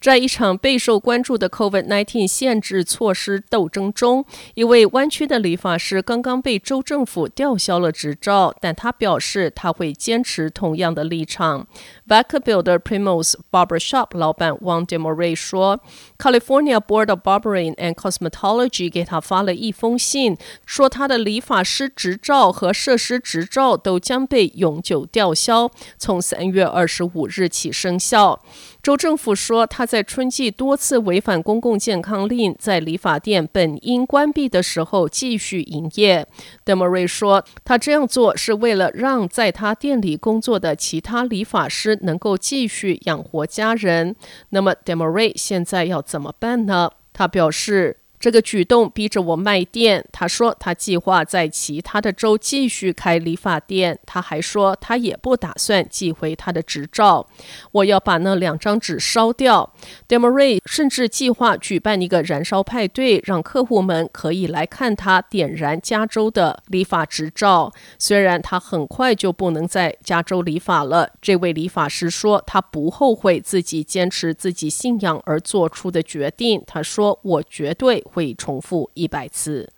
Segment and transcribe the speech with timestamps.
[0.00, 4.24] 在一场备受关注的 COVID-19 限制措施斗争中，
[4.54, 11.66] 一位湾区的理发师刚刚被州政府吊销了执照，但他表示他会坚持同样的立场。
[12.04, 14.94] v a c a b u i l d e r Primos Barbershop 老板 Juan d
[14.94, 15.80] e m o r e 说
[16.16, 28.40] ：“California Board of Barbering and Cosmetology 给他发了一封信，说他的理发师执照和设施执照都将被永久吊销，从三月二十五日起生效。”
[28.88, 36.26] 州政府说，他在春季多次违反公共健康令，在理发店本应关闭的时候继续营业。
[36.64, 44.16] 德莫瑞说，他这样做是为了让在他店里工作的其他理发师能够继续养活家人。
[44.48, 46.92] 那么，德莫瑞现在要怎么办呢？
[47.12, 47.98] 他表示。
[48.20, 50.04] 这个举动逼着我卖店。
[50.12, 53.98] 他说他计划在其他的州继续开理发店。
[54.06, 57.26] 他还说他也不打算寄回他的执照。
[57.72, 59.72] 我要把那两张纸烧掉。
[60.06, 67.72] d e m a r a y 甚至计划举办一个燃烧派对，让客户们可以来看他点燃加州的理发执照。
[67.98, 76.62] 虽然他很快就不能在加州理发了，这位理发师说他不后悔自己坚持自己信仰而做出的决定。
[76.66, 79.70] 他说：“我绝对。”会重复一百次。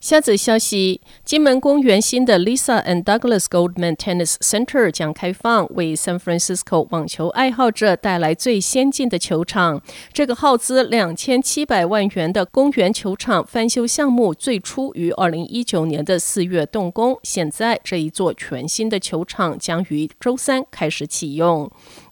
[0.00, 9.82] 下则消息：金门公园新的 Lisa and Douglas Goldman Tennis Center 将开放，为 San Francisco 网球爱好者带来最先进的球场。
[10.12, 21.68] 这个耗资两千七百万元的公园球场翻修项目最初于二零一九年的四月动工，现在这一座全新的球场将于周三开始启用。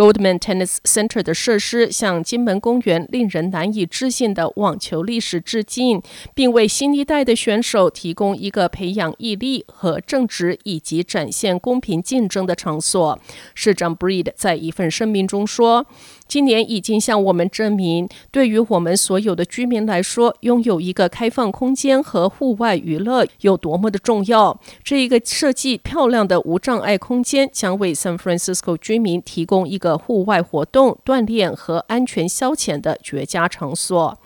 [0.00, 6.00] Goldman Tennis Center 的设施向金门公园令人难以置信的网球历史致敬，
[6.34, 13.18] 并为新一代的选手提供一个培养毅力和正直以及展现公平竞争的场所。
[13.54, 15.84] 市长 Breed 在一份声明中说。
[16.26, 24.60] 今年已经向我们证明，对于我们所有的居民来说，拥有一个开放空间和户外娱乐有多么的重要。
[24.84, 34.18] 这一个设计漂亮的无障碍空间将为 San Francisco 居民提供一个户外活动、锻炼和安全消遣的绝佳场所。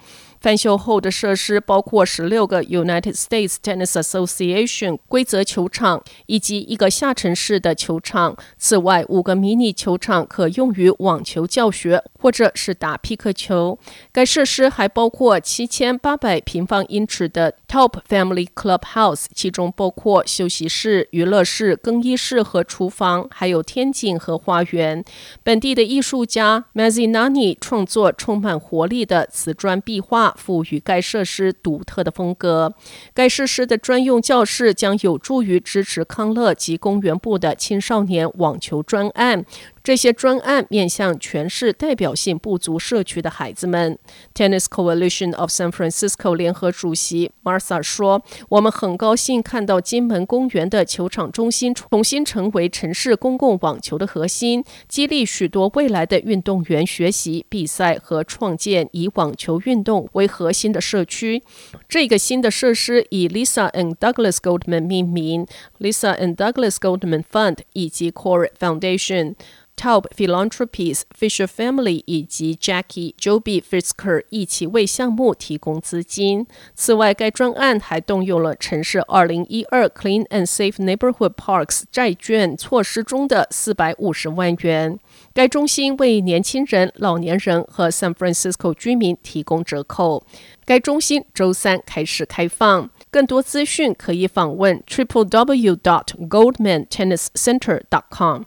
[0.45, 8.37] 翻修后的设施包括十六个 United States Tennis Association 规则球场以及一个下沉式的球场。
[8.59, 13.79] 此外，五个迷你球场可用于网球教学或者是打匹克球。
[14.13, 25.03] 该设施还包括七千八百平方英尺的 Top Family Clubhouse，其中包括休息室、娱乐室、更衣室和厨房，还有天井和花园。
[25.43, 30.34] 本地的艺术家 Mazzinani 创作充满活力的瓷砖壁画。
[30.37, 32.75] 赋予该设施独特的风格。
[33.13, 39.45] 该设施的专用教室将有助于支持康乐及公园部的青少年网球专案。
[39.85, 43.99] 这些专案面向全市代表性不足社区的孩子们。
[44.35, 61.43] Tennis Coalition of San Francisco 联合主席 Martha 说：“我们很高兴看到金门公园的球场中心重新成为城市公共网球的核心，激励许多未来的运动员学习、比赛和创建以网球运动为核心的社区。
[61.87, 65.47] 这个新的设施以 Lisa and Douglas Goldman 命名
[65.79, 69.35] ，Lisa and Douglas Goldman Fund 以及 Core Foundation。”
[69.77, 76.47] Taub Philanthropies、Fisher Family 以及 Jackie Joby Fisker 一起为项目提供资金。
[76.75, 84.99] 此外，该专案还动用了城市2012 Clean and Safe Neighborhood Parks 债券措施中的450万元。
[85.33, 90.25] 该中心为年轻人、老年人和 San Francisco 居民提供折扣。
[90.65, 92.89] 该中心周三开始开放。
[93.11, 95.77] 更多资讯可以访问 Triple W.
[95.77, 98.45] Goldman Tennis Center .com。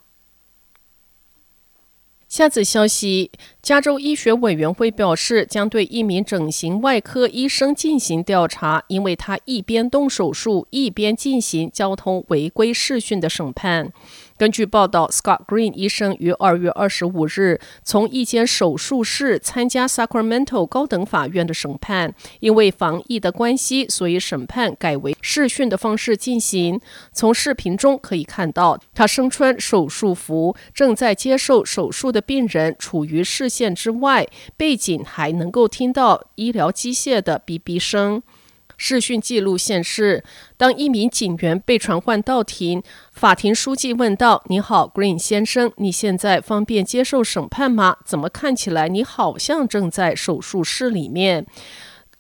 [2.38, 3.32] 下则消息，
[3.68, 13.92] 加州医学委员会表示，将对一名整形外科医生进行调查，因为他一边动手术，一边进行交通违规视讯的审判。
[14.38, 22.14] 根据报道，Scott Green 医生于二月二十五日从一间手术室参加 Sacramento 高等法院的审判。
[22.40, 26.80] 因为防疫的关系，所以审判改为视讯的方式进行。
[27.12, 38.22] 从视频中可以看到，他身穿手术服，正在接受手术的病人处于视线之外，背景还能够听到医疗机械的哔哔声。
[38.80, 40.24] 视讯记录显示，
[40.56, 47.98] 当一名警员被传唤到庭，法庭书记问道：“你好，Green 先生，你现在方便接受审判吗？
[48.06, 51.48] 怎么看起来你好像正在手术室里面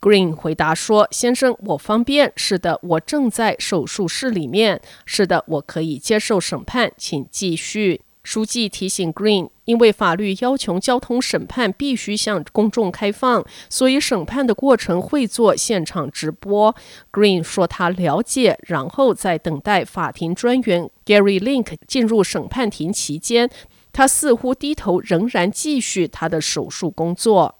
[0.01, 2.33] ？”Green 回答说：“先生，我方便。
[2.35, 4.81] 是的，我正在手术室里面。
[5.05, 16.75] 是的，我可以接受审判，请继续。”书记提醒 Green，因为法律要求交通审判必须向公众开放，所以审判的过程会做现场直播。
[17.09, 23.49] Green 说他了解，然后在等待法庭专员 Gary Link 进入审判庭期间，
[23.93, 27.56] 他似乎低头，仍然继续他的手术工作。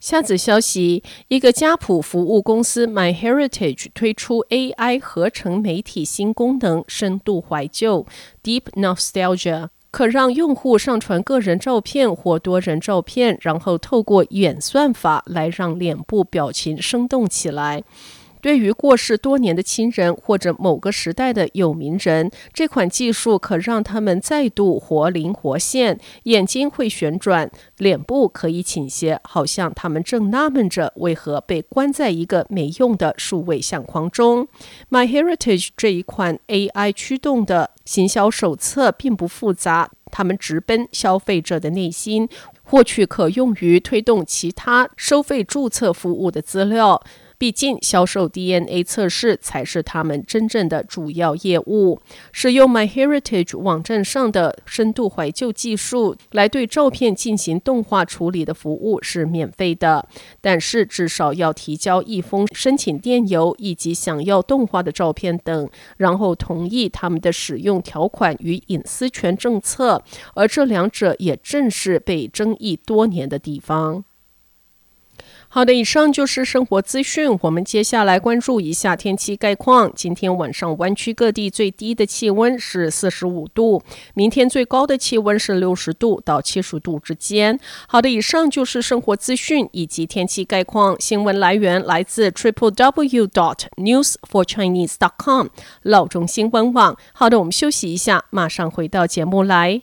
[0.00, 8.06] 下则消息：一个家谱服务公司 MyHeritage 推出 AI 合成媒体新功能——深度怀旧
[8.42, 17.84] （Deep Nostalgia），可让用户上传个人照片或多人照片，然后透过演算法来让脸部表情生动起来。
[18.40, 34.48] 对于过世多年的亲人或者某个时代的有名人，这款技术可让他们再度活灵活现，眼睛会旋转，脸部可以倾斜，好像他们正纳闷着为何被关在一个没用的数位相框中。
[34.90, 42.28] MyHeritage 这一款 AI 驱动的行销手册并不复杂，他们直奔消费者的内心，
[42.62, 47.02] 获取可用于推动其他收费注册服务的资料。
[47.40, 51.98] 毕竟，销售 DNA 测试才是他们真正的主要业务。
[52.32, 60.06] 使用 MyHeritage 网站上的深度怀旧技术来对照片进行动画处理的服务是免费的，
[60.42, 70.04] 但是至少要提交一封申请电邮以及想要动画的照片等，然后同意他们的使用条款与隐私权政策。
[70.34, 74.04] 而这两者也正是被争议多年的地方。
[75.52, 77.36] 好的，以上就是生活资讯。
[77.42, 79.90] 我们接下来关注一下天气概况。
[79.96, 83.82] 今天晚上湾区各地最低的气温是四十五度，
[84.14, 87.58] 明天最高的气温是六十度到七十度之间。
[87.88, 90.94] 好的，以上就是生活资讯以及天气概况。
[91.00, 95.48] 新闻来源来自 triple w dot news for chinese dot com
[95.82, 96.96] 老中新闻网。
[97.12, 99.82] 好的，我们休息一下，马上回到节目来。